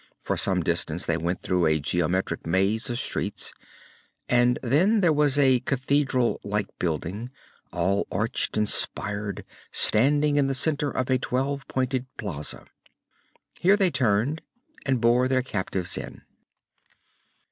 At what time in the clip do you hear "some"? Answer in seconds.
0.35-0.63